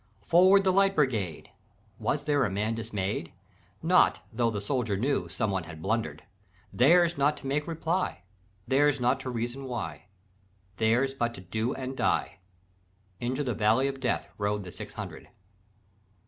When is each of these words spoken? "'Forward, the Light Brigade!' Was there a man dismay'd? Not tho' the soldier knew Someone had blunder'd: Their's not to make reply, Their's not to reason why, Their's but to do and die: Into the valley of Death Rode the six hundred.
"'Forward, 0.23 0.63
the 0.63 0.73
Light 0.73 0.95
Brigade!' 0.95 1.51
Was 1.99 2.23
there 2.23 2.43
a 2.43 2.49
man 2.49 2.73
dismay'd? 2.73 3.31
Not 3.83 4.21
tho' 4.33 4.49
the 4.49 4.59
soldier 4.59 4.97
knew 4.97 5.29
Someone 5.29 5.65
had 5.65 5.79
blunder'd: 5.79 6.23
Their's 6.73 7.19
not 7.19 7.37
to 7.37 7.45
make 7.45 7.67
reply, 7.67 8.23
Their's 8.67 8.99
not 8.99 9.19
to 9.19 9.29
reason 9.29 9.65
why, 9.65 10.05
Their's 10.77 11.13
but 11.13 11.35
to 11.35 11.41
do 11.41 11.75
and 11.75 11.95
die: 11.95 12.39
Into 13.19 13.43
the 13.43 13.53
valley 13.53 13.87
of 13.87 13.99
Death 13.99 14.27
Rode 14.39 14.63
the 14.63 14.71
six 14.71 14.93
hundred. 14.95 15.29